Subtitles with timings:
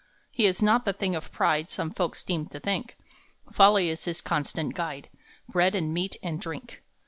[0.31, 2.97] He is not the thing of pride Some folks seem to think.
[3.51, 5.09] Folly is his constant guide,
[5.47, 6.81] Bread and meat and drink.